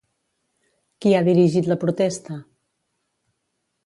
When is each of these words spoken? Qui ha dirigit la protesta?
Qui 1.05 1.11
ha 1.17 1.21
dirigit 1.27 1.69
la 1.73 1.77
protesta? 1.83 2.39